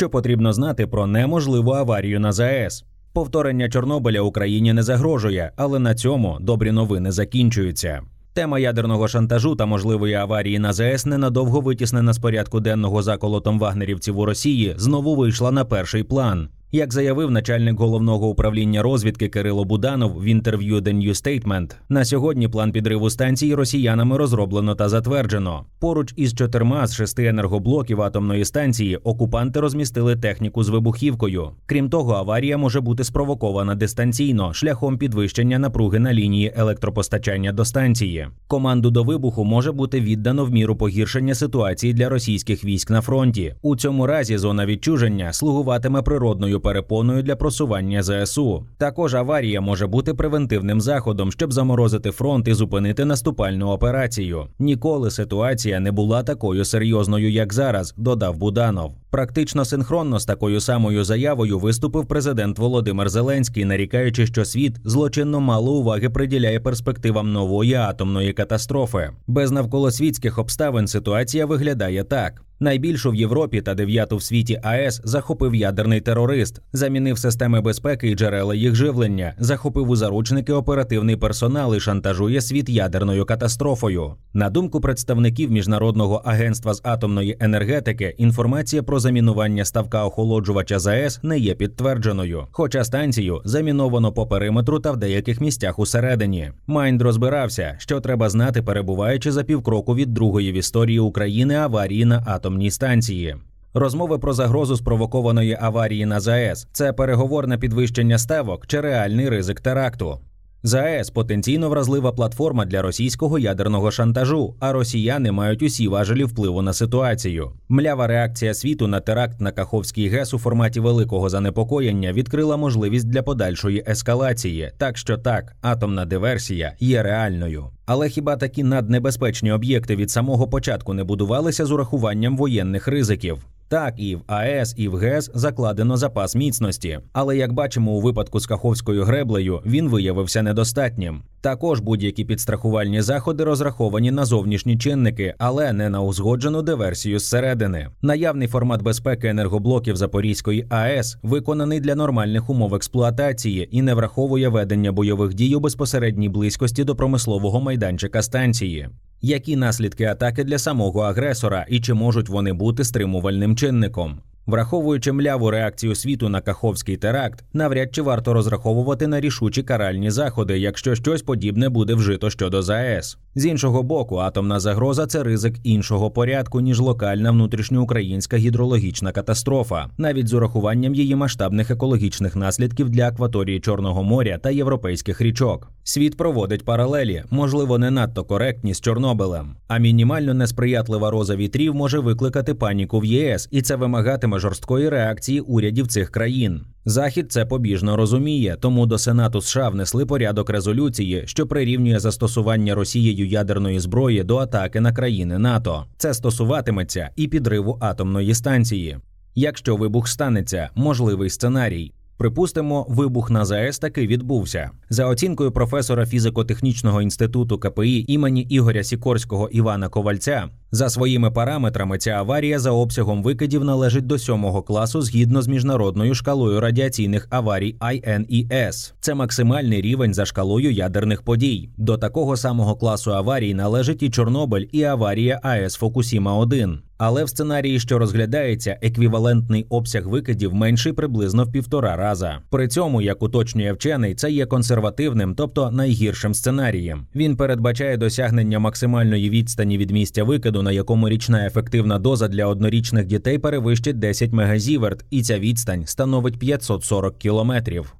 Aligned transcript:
Що 0.00 0.10
потрібно 0.10 0.52
знати 0.52 0.86
про 0.86 1.06
неможливу 1.06 1.72
аварію 1.72 2.20
на 2.20 2.32
ЗАЕС? 2.32 2.84
Повторення 3.12 3.68
Чорнобиля 3.68 4.20
Україні 4.20 4.72
не 4.72 4.82
загрожує, 4.82 5.52
але 5.56 5.78
на 5.78 5.94
цьому 5.94 6.38
добрі 6.40 6.72
новини 6.72 7.10
закінчуються. 7.12 8.00
Тема 8.32 8.58
ядерного 8.58 9.08
шантажу 9.08 9.56
та 9.56 9.66
можливої 9.66 10.14
аварії 10.14 10.58
на 10.58 10.72
ЗАЕС 10.72 11.06
ненадовго 11.06 11.60
витіснена 11.60 12.12
з 12.12 12.18
порядку 12.18 12.60
денного 12.60 13.02
заколотом 13.02 13.58
вагнерівців 13.58 14.18
у 14.18 14.24
Росії 14.24 14.74
знову 14.76 15.16
вийшла 15.16 15.50
на 15.50 15.64
перший 15.64 16.02
план. 16.02 16.48
Як 16.72 16.92
заявив 16.92 17.30
начальник 17.30 17.78
головного 17.78 18.28
управління 18.28 18.82
розвідки 18.82 19.28
Кирило 19.28 19.64
Буданов 19.64 20.20
в 20.20 20.24
інтерв'ю 20.24 20.76
The 20.76 20.94
New 20.94 21.08
Statement, 21.08 21.74
на 21.88 22.04
сьогодні 22.04 22.48
план 22.48 22.72
підриву 22.72 23.10
станції 23.10 23.54
росіянами 23.54 24.16
розроблено 24.16 24.74
та 24.74 24.88
затверджено. 24.88 25.64
Поруч 25.80 26.14
із 26.16 26.34
чотирма 26.34 26.86
з 26.86 26.94
шести 26.94 27.26
енергоблоків 27.26 28.02
атомної 28.02 28.44
станції 28.44 28.96
окупанти 28.96 29.60
розмістили 29.60 30.16
техніку 30.16 30.62
з 30.62 30.68
вибухівкою. 30.68 31.50
Крім 31.66 31.90
того, 31.90 32.14
аварія 32.14 32.58
може 32.58 32.80
бути 32.80 33.04
спровокована 33.04 33.74
дистанційно 33.74 34.52
шляхом 34.52 34.98
підвищення 34.98 35.58
напруги 35.58 35.98
на 35.98 36.14
лінії 36.14 36.52
електропостачання 36.56 37.52
до 37.52 37.64
станції. 37.64 38.26
Команду 38.46 38.90
до 38.90 39.02
вибуху 39.02 39.44
може 39.44 39.72
бути 39.72 40.00
віддано 40.00 40.44
в 40.44 40.50
міру 40.50 40.76
погіршення 40.76 41.34
ситуації 41.34 41.92
для 41.92 42.08
російських 42.08 42.64
військ 42.64 42.90
на 42.90 43.00
фронті. 43.00 43.54
У 43.62 43.76
цьому 43.76 44.06
разі 44.06 44.38
зона 44.38 44.66
відчуження 44.66 45.32
слугуватиме 45.32 46.02
природною 46.02 46.59
перепоною 46.60 47.22
для 47.22 47.36
просування 47.36 48.02
ЗСУ. 48.02 48.66
Також 48.78 49.14
аварія 49.14 49.60
може 49.60 49.86
бути 49.86 50.14
превентивним 50.14 50.80
заходом, 50.80 51.32
щоб 51.32 51.52
заморозити 51.52 52.10
фронт 52.10 52.48
і 52.48 52.54
зупинити 52.54 53.04
наступальну 53.04 53.68
операцію. 53.68 54.46
Ніколи 54.58 55.10
ситуація 55.10 55.80
не 55.80 55.92
була 55.92 56.22
такою 56.22 56.64
серйозною, 56.64 57.30
як 57.30 57.52
зараз, 57.52 57.94
додав 57.96 58.36
Буданов. 58.36 58.99
Практично 59.10 59.64
синхронно 59.64 60.18
з 60.18 60.24
такою 60.24 60.60
самою 60.60 61.04
заявою 61.04 61.58
виступив 61.58 62.06
президент 62.06 62.58
Володимир 62.58 63.08
Зеленський, 63.08 63.64
нарікаючи, 63.64 64.26
що 64.26 64.44
світ 64.44 64.76
злочинно 64.84 65.40
мало 65.40 65.72
уваги 65.72 66.10
приділяє 66.10 66.60
перспективам 66.60 67.32
нової 67.32 67.74
атомної 67.74 68.32
катастрофи. 68.32 69.10
Без 69.26 69.50
навколосвітських 69.50 70.38
обставин 70.38 70.86
ситуація 70.86 71.46
виглядає 71.46 72.04
так. 72.04 72.42
Найбільшу 72.62 73.10
в 73.10 73.14
Європі 73.14 73.60
та 73.60 73.74
дев'яту 73.74 74.16
в 74.16 74.22
світі 74.22 74.60
АЕС 74.62 75.00
захопив 75.04 75.54
ядерний 75.54 76.00
терорист, 76.00 76.60
замінив 76.72 77.18
системи 77.18 77.60
безпеки 77.60 78.10
і 78.10 78.14
джерела 78.14 78.54
їх 78.54 78.74
живлення, 78.74 79.34
захопив 79.38 79.90
у 79.90 79.96
заручники 79.96 80.52
оперативний 80.52 81.16
персонал 81.16 81.74
і 81.74 81.80
шантажує 81.80 82.40
світ 82.40 82.68
ядерною 82.68 83.24
катастрофою. 83.24 84.14
На 84.32 84.50
думку 84.50 84.80
представників 84.80 85.50
міжнародного 85.50 86.22
агентства 86.24 86.74
з 86.74 86.80
атомної 86.84 87.36
енергетики, 87.40 88.14
інформація 88.18 88.82
про 88.82 88.99
замінування 89.00 89.64
ставка 89.64 90.04
охолоджувача 90.04 90.78
ЗАЕС 90.78 91.20
не 91.22 91.38
є 91.38 91.54
підтвердженою. 91.54 92.46
Хоча 92.52 92.84
станцію 92.84 93.40
заміновано 93.44 94.12
по 94.12 94.26
периметру 94.26 94.80
та 94.80 94.92
в 94.92 94.96
деяких 94.96 95.40
місцях 95.40 95.78
усередині. 95.78 96.50
Майнд 96.66 97.02
розбирався, 97.02 97.74
що 97.78 98.00
треба 98.00 98.28
знати, 98.28 98.62
перебуваючи 98.62 99.32
за 99.32 99.44
півкроку 99.44 99.94
від 99.94 100.14
другої 100.14 100.52
в 100.52 100.54
історії 100.54 100.98
України 100.98 101.54
аварії 101.54 102.04
на 102.04 102.22
атомній 102.26 102.70
станції. 102.70 103.36
Розмови 103.74 104.18
про 104.18 104.32
загрозу 104.32 104.76
спровокованої 104.76 105.58
аварії 105.60 106.06
на 106.06 106.20
ЗАЕС 106.20 106.68
це 106.72 106.92
переговорне 106.92 107.58
підвищення 107.58 108.18
ставок 108.18 108.66
чи 108.66 108.80
реальний 108.80 109.28
ризик 109.28 109.60
теракту. 109.60 110.18
ЗАЕС 110.62 111.10
потенційно 111.10 111.68
вразлива 111.68 112.12
платформа 112.12 112.64
для 112.64 112.82
російського 112.82 113.38
ядерного 113.38 113.90
шантажу, 113.90 114.54
а 114.60 114.72
росіяни 114.72 115.32
мають 115.32 115.62
усі 115.62 115.88
важелі 115.88 116.24
впливу 116.24 116.62
на 116.62 116.72
ситуацію. 116.72 117.52
Млява 117.68 118.06
реакція 118.06 118.54
світу 118.54 118.86
на 118.86 119.00
теракт 119.00 119.40
на 119.40 119.52
Каховський 119.52 120.08
ГЕС 120.08 120.34
у 120.34 120.38
форматі 120.38 120.80
великого 120.80 121.28
занепокоєння 121.28 122.12
відкрила 122.12 122.56
можливість 122.56 123.08
для 123.08 123.22
подальшої 123.22 123.84
ескалації. 123.88 124.72
Так 124.78 124.98
що 124.98 125.18
так, 125.18 125.56
атомна 125.62 126.04
диверсія 126.04 126.72
є 126.80 127.02
реальною. 127.02 127.64
Але 127.86 128.08
хіба 128.08 128.36
такі 128.36 128.62
наднебезпечні 128.62 129.52
об'єкти 129.52 129.96
від 129.96 130.10
самого 130.10 130.48
початку 130.48 130.94
не 130.94 131.04
будувалися 131.04 131.66
з 131.66 131.70
урахуванням 131.70 132.36
воєнних 132.36 132.88
ризиків? 132.88 133.46
Так, 133.70 133.94
і 133.96 134.16
в 134.16 134.20
АЕС, 134.26 134.74
і 134.76 134.88
в 134.88 134.96
ГЕС 134.96 135.30
закладено 135.34 135.96
запас 135.96 136.34
міцності. 136.34 136.98
Але 137.12 137.36
як 137.36 137.52
бачимо 137.52 137.92
у 137.92 138.00
випадку 138.00 138.40
з 138.40 138.46
Каховською 138.46 139.04
греблею, 139.04 139.60
він 139.66 139.88
виявився 139.88 140.42
недостатнім. 140.42 141.22
Також 141.40 141.80
будь-які 141.80 142.24
підстрахувальні 142.24 143.02
заходи 143.02 143.44
розраховані 143.44 144.10
на 144.10 144.24
зовнішні 144.24 144.78
чинники, 144.78 145.34
але 145.38 145.72
не 145.72 145.90
на 145.90 146.00
узгоджену 146.00 146.62
диверсію 146.62 147.18
зсередини. 147.18 147.88
Наявний 148.02 148.48
формат 148.48 148.82
безпеки 148.82 149.28
енергоблоків 149.28 149.96
Запорізької 149.96 150.66
АЕС 150.70 151.18
виконаний 151.22 151.80
для 151.80 151.94
нормальних 151.94 152.50
умов 152.50 152.74
експлуатації 152.74 153.68
і 153.70 153.82
не 153.82 153.94
враховує 153.94 154.48
ведення 154.48 154.92
бойових 154.92 155.34
дій 155.34 155.54
у 155.54 155.60
безпосередній 155.60 156.28
близькості 156.28 156.84
до 156.84 156.96
промислового 156.96 157.60
майданчика 157.60 158.22
станції. 158.22 158.88
Які 159.22 159.56
наслідки 159.56 160.04
атаки 160.04 160.44
для 160.44 160.58
самого 160.58 161.00
агресора 161.00 161.66
і 161.68 161.80
чи 161.80 161.94
можуть 161.94 162.28
вони 162.28 162.52
бути 162.52 162.84
стримувальним 162.84 163.56
чинником? 163.56 164.20
Враховуючи 164.50 165.12
мляву 165.12 165.50
реакцію 165.50 165.94
світу 165.94 166.28
на 166.28 166.40
Каховський 166.40 166.96
теракт, 166.96 167.44
навряд 167.52 167.94
чи 167.94 168.02
варто 168.02 168.32
розраховувати 168.32 169.06
на 169.06 169.20
рішучі 169.20 169.62
каральні 169.62 170.10
заходи, 170.10 170.58
якщо 170.58 170.94
щось 170.94 171.22
подібне 171.22 171.68
буде 171.68 171.94
вжито 171.94 172.30
щодо 172.30 172.62
ЗАЕС. 172.62 173.18
З 173.34 173.46
іншого 173.46 173.82
боку, 173.82 174.16
атомна 174.16 174.60
загроза 174.60 175.06
це 175.06 175.22
ризик 175.22 175.54
іншого 175.64 176.10
порядку, 176.10 176.60
ніж 176.60 176.80
локальна 176.80 177.30
внутрішньоукраїнська 177.30 178.36
гідрологічна 178.36 179.12
катастрофа, 179.12 179.86
навіть 179.98 180.28
з 180.28 180.32
урахуванням 180.32 180.94
її 180.94 181.16
масштабних 181.16 181.70
екологічних 181.70 182.36
наслідків 182.36 182.90
для 182.90 183.08
акваторії 183.08 183.60
Чорного 183.60 184.02
моря 184.02 184.38
та 184.42 184.50
європейських 184.50 185.20
річок. 185.20 185.70
Світ 185.84 186.16
проводить 186.16 186.64
паралелі, 186.64 187.22
можливо, 187.30 187.78
не 187.78 187.90
надто 187.90 188.24
коректні 188.24 188.74
з 188.74 188.80
Чорнобилем, 188.80 189.56
а 189.68 189.78
мінімально 189.78 190.34
несприятлива 190.34 191.10
роза 191.10 191.36
вітрів 191.36 191.74
може 191.74 191.98
викликати 191.98 192.54
паніку 192.54 193.00
в 193.00 193.04
ЄС, 193.04 193.48
і 193.50 193.62
це 193.62 193.76
вимагатиме 193.76 194.38
жорсткої 194.40 194.88
реакції 194.88 195.40
урядів 195.40 195.86
цих 195.86 196.10
країн. 196.10 196.60
Захід 196.84 197.32
це 197.32 197.46
побіжно 197.46 197.96
розуміє, 197.96 198.56
тому 198.60 198.86
до 198.86 198.98
Сенату 198.98 199.40
США 199.40 199.68
внесли 199.68 200.06
порядок 200.06 200.50
резолюції, 200.50 201.22
що 201.26 201.46
прирівнює 201.46 201.98
застосування 201.98 202.74
Росією 202.74 203.26
ядерної 203.26 203.80
зброї 203.80 204.24
до 204.24 204.36
атаки 204.36 204.80
на 204.80 204.92
країни 204.92 205.38
НАТО. 205.38 205.84
Це 205.96 206.14
стосуватиметься 206.14 207.10
і 207.16 207.28
підриву 207.28 207.78
атомної 207.80 208.34
станції. 208.34 208.98
Якщо 209.34 209.76
вибух 209.76 210.08
станеться, 210.08 210.70
можливий 210.74 211.30
сценарій. 211.30 211.92
Припустимо, 212.20 212.86
вибух 212.88 213.30
на 213.30 213.44
ЗАЕС 213.44 213.78
таки 213.78 214.06
відбувся. 214.06 214.70
За 214.90 215.06
оцінкою 215.06 215.52
професора 215.52 216.06
фізико-технічного 216.06 217.02
інституту 217.02 217.58
КПІ 217.58 218.04
імені 218.08 218.42
Ігоря 218.42 218.84
Сікорського 218.84 219.48
Івана 219.48 219.88
Ковальця, 219.88 220.48
за 220.72 220.90
своїми 220.90 221.30
параметрами 221.30 221.98
ця 221.98 222.10
аварія 222.10 222.58
за 222.58 222.70
обсягом 222.70 223.22
викидів 223.22 223.64
належить 223.64 224.06
до 224.06 224.18
сьомого 224.18 224.62
класу 224.62 225.02
згідно 225.02 225.42
з 225.42 225.48
міжнародною 225.48 226.14
шкалою 226.14 226.60
радіаційних 226.60 227.26
аварій 227.30 227.76
INES. 227.80 228.92
Це 229.00 229.14
максимальний 229.14 229.80
рівень 229.80 230.14
за 230.14 230.26
шкалою 230.26 230.72
ядерних 230.72 231.22
подій. 231.22 231.70
До 231.76 231.98
такого 231.98 232.36
самого 232.36 232.76
класу 232.76 233.14
аварій 233.14 233.54
належить 233.54 234.02
і 234.02 234.10
Чорнобиль, 234.10 234.66
і 234.72 234.82
аварія 234.82 235.40
АЕС 235.42 235.74
Фокусіма 235.74 236.36
1 236.36 236.80
але 237.00 237.24
в 237.24 237.28
сценарії, 237.28 237.80
що 237.80 237.98
розглядається, 237.98 238.78
еквівалентний 238.82 239.66
обсяг 239.68 240.08
викидів 240.08 240.54
менший 240.54 240.92
приблизно 240.92 241.44
в 241.44 241.52
півтора 241.52 241.96
раза. 241.96 242.38
При 242.50 242.68
цьому, 242.68 243.02
як 243.02 243.22
уточнює 243.22 243.72
вчений, 243.72 244.14
це 244.14 244.30
є 244.30 244.46
консервативним, 244.46 245.34
тобто 245.34 245.70
найгіршим 245.70 246.34
сценарієм. 246.34 247.06
Він 247.14 247.36
передбачає 247.36 247.96
досягнення 247.96 248.58
максимальної 248.58 249.30
відстані 249.30 249.78
від 249.78 249.90
місця 249.90 250.24
викиду, 250.24 250.62
на 250.62 250.72
якому 250.72 251.08
річна 251.08 251.46
ефективна 251.46 251.98
доза 251.98 252.28
для 252.28 252.46
однорічних 252.46 253.06
дітей 253.06 253.38
перевищить 253.38 253.98
10 253.98 254.32
мегазіверт, 254.32 255.04
і 255.10 255.22
ця 255.22 255.38
відстань 255.38 255.86
становить 255.86 256.38
540 256.38 257.18
кілометрів. 257.18 257.94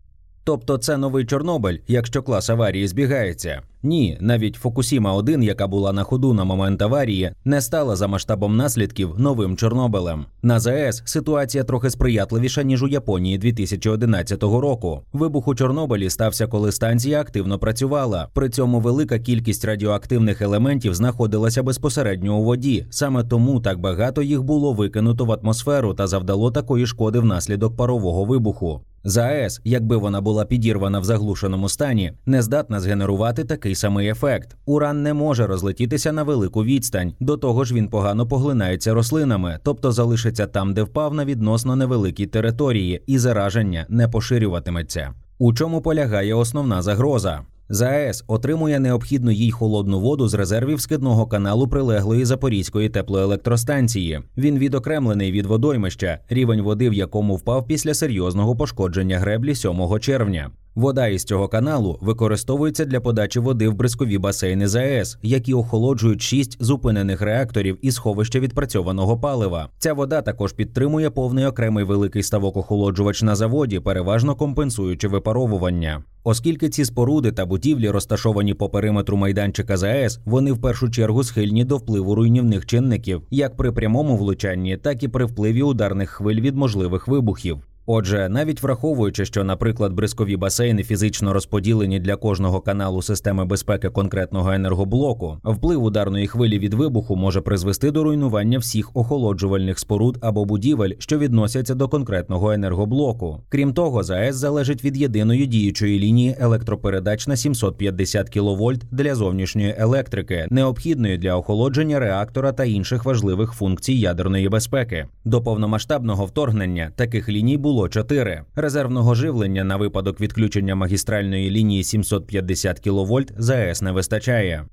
Тобто 0.44 0.78
це 0.78 0.96
новий 0.96 1.24
Чорнобиль, 1.24 1.78
якщо 1.88 2.22
клас 2.22 2.50
аварії 2.50 2.88
збігається. 2.88 3.62
Ні, 3.82 4.18
навіть 4.20 4.56
Фокусіма 4.56 5.12
1 5.12 5.42
яка 5.42 5.66
була 5.66 5.92
на 5.92 6.02
ходу 6.02 6.34
на 6.34 6.44
момент 6.44 6.82
аварії, 6.82 7.32
не 7.44 7.60
стала 7.60 7.96
за 7.96 8.06
масштабом 8.06 8.56
наслідків 8.56 9.14
новим 9.18 9.56
Чорнобилем. 9.56 10.24
На 10.42 10.60
ЗАЕС 10.60 11.02
ситуація 11.04 11.64
трохи 11.64 11.90
сприятливіша 11.90 12.62
ніж 12.62 12.82
у 12.82 12.88
Японії 12.88 13.38
2011 13.38 14.42
року. 14.42 15.02
Вибух 15.12 15.48
у 15.48 15.54
Чорнобилі 15.54 16.10
стався, 16.10 16.46
коли 16.46 16.72
станція 16.72 17.20
активно 17.20 17.58
працювала. 17.58 18.28
При 18.34 18.50
цьому 18.50 18.80
велика 18.80 19.18
кількість 19.18 19.64
радіоактивних 19.64 20.42
елементів 20.42 20.94
знаходилася 20.94 21.62
безпосередньо 21.62 22.38
у 22.38 22.44
воді. 22.44 22.86
Саме 22.90 23.24
тому 23.24 23.60
так 23.60 23.80
багато 23.80 24.22
їх 24.22 24.42
було 24.42 24.72
викинуто 24.72 25.24
в 25.24 25.32
атмосферу 25.32 25.94
та 25.94 26.06
завдало 26.06 26.50
такої 26.50 26.86
шкоди 26.86 27.18
внаслідок 27.18 27.76
парового 27.76 28.24
вибуху. 28.24 28.80
ЗАЕС, 29.04 29.60
якби 29.64 29.96
вона 29.96 30.20
була 30.20 30.44
підірвана 30.44 31.00
в 31.00 31.04
заглушеному 31.04 31.68
стані, 31.68 32.12
не 32.26 32.42
здатна 32.42 32.80
згенерувати 32.80 33.44
такий 33.44 33.74
самий 33.74 34.08
ефект. 34.08 34.56
Уран 34.66 35.02
не 35.02 35.14
може 35.14 35.46
розлетітися 35.46 36.12
на 36.12 36.22
велику 36.22 36.64
відстань. 36.64 37.14
До 37.20 37.36
того 37.36 37.64
ж, 37.64 37.74
він 37.74 37.88
погано 37.88 38.26
поглинається 38.26 38.94
рослинами, 38.94 39.58
тобто 39.62 39.92
залишиться 39.92 40.46
там, 40.46 40.74
де 40.74 40.82
впав 40.82 41.14
на 41.14 41.24
відносно 41.24 41.76
невеликій 41.76 42.26
території, 42.26 43.02
і 43.06 43.18
зараження 43.18 43.86
не 43.88 44.08
поширюватиметься. 44.08 45.14
У 45.38 45.54
чому 45.54 45.80
полягає 45.80 46.34
основна 46.34 46.82
загроза? 46.82 47.40
ЗАЕС 47.72 48.24
отримує 48.26 48.80
необхідну 48.80 49.30
їй 49.30 49.50
холодну 49.50 50.00
воду 50.00 50.28
з 50.28 50.34
резервів 50.34 50.80
скидного 50.80 51.26
каналу 51.26 51.68
прилеглої 51.68 52.24
Запорізької 52.24 52.88
теплоелектростанції. 52.88 54.20
Він 54.36 54.58
відокремлений 54.58 55.32
від 55.32 55.46
водоймища, 55.46 56.18
рівень 56.28 56.62
води 56.62 56.90
в 56.90 56.94
якому 56.94 57.36
впав 57.36 57.66
після 57.66 57.94
серйозного 57.94 58.56
пошкодження 58.56 59.18
греблі 59.18 59.54
7 59.54 59.98
червня. 60.00 60.50
Вода 60.74 61.06
із 61.06 61.24
цього 61.24 61.48
каналу 61.48 61.98
використовується 62.00 62.84
для 62.84 63.00
подачі 63.00 63.40
води 63.40 63.68
в 63.68 63.74
бризкові 63.74 64.18
басейни 64.18 64.68
ЗАЕС, 64.68 65.18
які 65.22 65.54
охолоджують 65.54 66.22
шість 66.22 66.56
зупинених 66.60 67.20
реакторів 67.20 67.78
і 67.82 67.92
сховища 67.92 68.40
відпрацьованого 68.40 69.18
палива. 69.18 69.68
Ця 69.78 69.92
вода 69.92 70.22
також 70.22 70.52
підтримує 70.52 71.10
повний 71.10 71.46
окремий 71.46 71.84
великий 71.84 72.22
ставок 72.22 72.56
охолоджувач 72.56 73.22
на 73.22 73.34
заводі, 73.34 73.80
переважно 73.80 74.34
компенсуючи 74.34 75.08
випаровування. 75.08 76.04
Оскільки 76.24 76.68
ці 76.68 76.84
споруди 76.84 77.32
та 77.32 77.46
будівлі 77.46 77.90
розташовані 77.90 78.54
по 78.54 78.68
периметру 78.68 79.16
майданчика 79.16 79.76
ЗАЕС, 79.76 80.20
вони 80.24 80.52
в 80.52 80.60
першу 80.60 80.90
чергу 80.90 81.24
схильні 81.24 81.64
до 81.64 81.76
впливу 81.76 82.14
руйнівних 82.14 82.66
чинників, 82.66 83.22
як 83.30 83.56
при 83.56 83.72
прямому 83.72 84.16
влучанні, 84.16 84.76
так 84.76 85.02
і 85.02 85.08
при 85.08 85.24
впливі 85.24 85.62
ударних 85.62 86.10
хвиль 86.10 86.40
від 86.40 86.56
можливих 86.56 87.08
вибухів. 87.08 87.58
Отже, 87.92 88.28
навіть 88.28 88.62
враховуючи, 88.62 89.24
що, 89.24 89.44
наприклад, 89.44 89.92
бризкові 89.92 90.36
басейни 90.36 90.82
фізично 90.82 91.32
розподілені 91.32 92.00
для 92.00 92.16
кожного 92.16 92.60
каналу 92.60 93.02
системи 93.02 93.44
безпеки 93.44 93.88
конкретного 93.88 94.52
енергоблоку, 94.52 95.38
вплив 95.44 95.82
ударної 95.82 96.26
хвилі 96.26 96.58
від 96.58 96.74
вибуху 96.74 97.16
може 97.16 97.40
призвести 97.40 97.90
до 97.90 98.04
руйнування 98.04 98.58
всіх 98.58 98.96
охолоджувальних 98.96 99.78
споруд 99.78 100.18
або 100.20 100.44
будівель, 100.44 100.90
що 100.98 101.18
відносяться 101.18 101.74
до 101.74 101.88
конкретного 101.88 102.52
енергоблоку. 102.52 103.40
Крім 103.48 103.74
того, 103.74 104.02
ЗАЕС 104.02 104.36
залежить 104.36 104.84
від 104.84 104.96
єдиної 104.96 105.46
діючої 105.46 105.98
лінії 105.98 106.36
електропередач 106.40 107.26
на 107.26 107.36
750 107.36 108.30
кВт 108.30 108.84
для 108.90 109.14
зовнішньої 109.14 109.74
електрики, 109.78 110.46
необхідної 110.50 111.18
для 111.18 111.36
охолодження 111.36 111.98
реактора 111.98 112.52
та 112.52 112.64
інших 112.64 113.04
важливих 113.04 113.52
функцій 113.52 113.94
ядерної 113.94 114.48
безпеки. 114.48 115.06
До 115.24 115.42
повномасштабного 115.42 116.24
вторгнення 116.24 116.90
таких 116.96 117.28
ліній 117.28 117.56
було 117.56 117.79
було 117.80 117.88
4. 117.88 118.42
Резервного 118.56 119.14
живлення 119.14 119.64
на 119.64 119.76
випадок 119.76 120.20
відключення 120.20 120.74
магістральної 120.74 121.50
лінії 121.50 121.84
750 121.84 122.80
кВт 122.80 123.32
ЗАЕС 123.38 123.82
не 123.82 123.92
вистачає. 123.92 124.64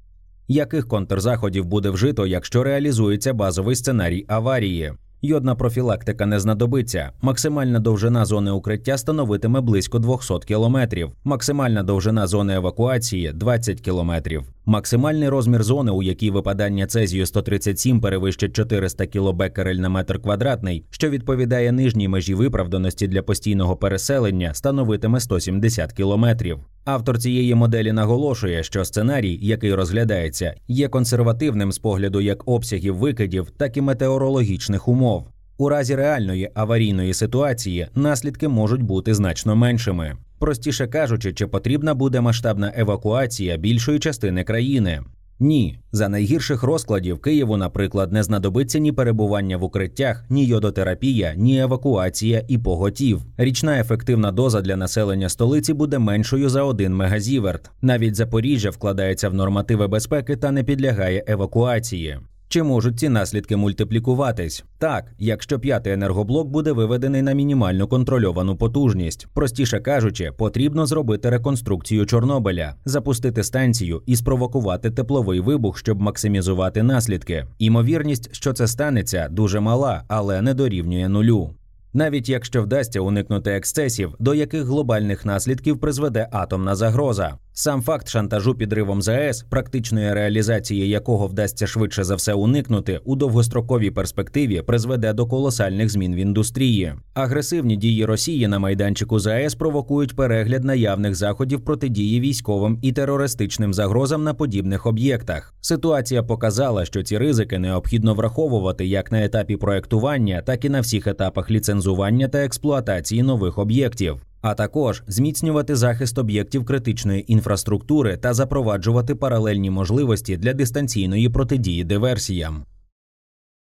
Яких 0.47 0.87
контрзаходів 0.87 1.65
буде 1.65 1.89
вжито, 1.89 2.27
якщо 2.27 2.63
реалізується 2.63 3.33
базовий 3.33 3.75
сценарій 3.75 4.25
аварії? 4.27 4.93
Йодна 5.21 5.55
профілактика 5.55 6.25
не 6.25 6.39
знадобиться. 6.39 7.11
Максимальна 7.21 7.79
довжина 7.79 8.25
зони 8.25 8.51
укриття 8.51 8.97
становитиме 8.97 9.61
близько 9.61 9.99
200 9.99 10.39
кілометрів. 10.47 11.09
Максимальна 11.23 11.83
довжина 11.83 12.27
зони 12.27 12.55
евакуації 12.55 13.31
20 13.33 13.81
кілометрів. 13.81 14.43
Максимальний 14.69 15.29
розмір 15.29 15.63
зони, 15.63 15.91
у 15.91 16.03
якій 16.03 16.31
випадання 16.31 16.87
цезію 16.87 17.25
137 17.25 18.01
перевищить 18.01 18.55
400 18.55 19.05
кілобекерель 19.05 19.75
на 19.75 19.89
метр 19.89 20.21
квадратний, 20.21 20.85
що 20.89 21.09
відповідає 21.09 21.71
нижній 21.71 22.07
межі 22.07 22.33
виправданості 22.33 23.07
для 23.07 23.21
постійного 23.21 23.75
переселення, 23.75 24.53
становитиме 24.53 25.19
170 25.19 25.93
кілометрів. 25.93 26.59
Автор 26.85 27.19
цієї 27.19 27.55
моделі 27.55 27.91
наголошує, 27.91 28.63
що 28.63 28.85
сценарій, 28.85 29.39
який 29.41 29.73
розглядається, 29.73 30.53
є 30.67 30.87
консервативним 30.87 31.71
з 31.71 31.77
погляду 31.77 32.21
як 32.21 32.47
обсягів 32.47 32.95
викидів, 32.95 33.51
так 33.57 33.77
і 33.77 33.81
метеорологічних 33.81 34.87
умов. 34.87 35.27
У 35.57 35.69
разі 35.69 35.95
реальної 35.95 36.51
аварійної 36.53 37.13
ситуації 37.13 37.87
наслідки 37.95 38.47
можуть 38.47 38.83
бути 38.83 39.13
значно 39.13 39.55
меншими. 39.55 40.17
Простіше 40.39 40.87
кажучи, 40.87 41.33
чи 41.33 41.47
потрібна 41.47 41.93
буде 41.93 42.21
масштабна 42.21 42.73
евакуація 42.75 43.57
більшої 43.57 43.99
частини 43.99 44.43
країни. 44.43 45.01
Ні, 45.39 45.79
за 45.91 46.09
найгірших 46.09 46.63
розкладів 46.63 47.19
Києву, 47.19 47.57
наприклад, 47.57 48.11
не 48.11 48.23
знадобиться 48.23 48.79
ні 48.79 48.91
перебування 48.91 49.57
в 49.57 49.63
укриттях, 49.63 50.25
ні 50.29 50.45
йодотерапія, 50.45 51.33
ні 51.35 51.61
евакуація 51.61 52.43
і 52.47 52.57
поготів. 52.57 53.21
Річна 53.37 53.79
ефективна 53.79 54.31
доза 54.31 54.61
для 54.61 54.75
населення 54.75 55.29
столиці 55.29 55.73
буде 55.73 55.99
меншою 55.99 56.49
за 56.49 56.63
1 56.63 56.95
мегазіверт. 56.95 57.71
Навіть 57.81 58.15
Запоріжжя 58.15 58.69
вкладається 58.69 59.29
в 59.29 59.33
нормативи 59.33 59.87
безпеки 59.87 60.35
та 60.35 60.51
не 60.51 60.63
підлягає 60.63 61.23
евакуації. 61.27 62.19
Чи 62.49 62.63
можуть 62.63 62.99
ці 62.99 63.09
наслідки 63.09 63.55
мультиплікуватись? 63.55 64.63
Так, 64.77 65.05
якщо 65.17 65.59
п'ятий 65.59 65.93
енергоблок 65.93 66.47
буде 66.47 66.71
виведений 66.71 67.21
на 67.21 67.33
мінімальну 67.33 67.87
контрольовану 67.87 68.55
потужність, 68.55 69.27
простіше 69.33 69.79
кажучи, 69.79 70.31
потрібно 70.37 70.85
зробити 70.85 71.29
реконструкцію 71.29 72.05
Чорнобиля, 72.05 72.75
запустити 72.85 73.43
станцію 73.43 74.01
і 74.05 74.15
спровокувати 74.15 74.91
тепловий 74.91 75.39
вибух, 75.39 75.77
щоб 75.77 76.01
максимізувати 76.01 76.83
наслідки. 76.83 77.45
Імовірність, 77.59 78.35
що 78.35 78.53
це 78.53 78.67
станеться, 78.67 79.27
дуже 79.31 79.59
мала, 79.59 80.03
але 80.07 80.41
не 80.41 80.53
дорівнює 80.53 81.09
нулю 81.09 81.53
навіть 81.97 82.29
якщо 82.29 82.63
вдасться 82.63 82.99
уникнути 82.99 83.51
ексцесів, 83.51 84.15
до 84.19 84.33
яких 84.33 84.63
глобальних 84.63 85.25
наслідків 85.25 85.79
призведе 85.79 86.27
атомна 86.31 86.75
загроза. 86.75 87.37
Сам 87.59 87.81
факт 87.81 88.07
шантажу 88.07 88.55
підривом 88.55 89.01
ЗАЕС, 89.01 89.43
практичної 89.49 90.13
реалізації 90.13 90.89
якого 90.89 91.27
вдасться 91.27 91.67
швидше 91.67 92.03
за 92.03 92.15
все 92.15 92.33
уникнути, 92.33 92.99
у 93.05 93.15
довгостроковій 93.15 93.91
перспективі 93.91 94.61
призведе 94.61 95.13
до 95.13 95.25
колосальних 95.25 95.89
змін 95.89 96.15
в 96.15 96.17
індустрії. 96.17 96.93
Агресивні 97.13 97.75
дії 97.75 98.05
Росії 98.05 98.47
на 98.47 98.59
майданчику 98.59 99.19
ЗАЕС 99.19 99.55
провокують 99.55 100.15
перегляд 100.15 100.63
наявних 100.63 101.15
заходів 101.15 101.65
протидії 101.65 102.19
військовим 102.19 102.79
і 102.81 102.91
терористичним 102.91 103.73
загрозам 103.73 104.23
на 104.23 104.33
подібних 104.33 104.85
об'єктах. 104.85 105.53
Ситуація 105.61 106.23
показала, 106.23 106.85
що 106.85 107.03
ці 107.03 107.17
ризики 107.17 107.59
необхідно 107.59 108.13
враховувати 108.13 108.85
як 108.85 109.11
на 109.11 109.25
етапі 109.25 109.57
проектування, 109.57 110.41
так 110.41 110.65
і 110.65 110.69
на 110.69 110.81
всіх 110.81 111.07
етапах 111.07 111.51
ліцензування 111.51 112.27
та 112.27 112.37
експлуатації 112.37 113.23
нових 113.23 113.57
об'єктів 113.57 114.26
а 114.41 114.53
також 114.53 115.03
зміцнювати 115.07 115.75
захист 115.75 116.17
об'єктів 116.17 116.65
критичної 116.65 117.31
інфраструктури 117.33 118.17
та 118.17 118.33
запроваджувати 118.33 119.15
паралельні 119.15 119.69
можливості 119.69 120.37
для 120.37 120.53
дистанційної 120.53 121.29
протидії 121.29 121.83
диверсіям. 121.83 122.63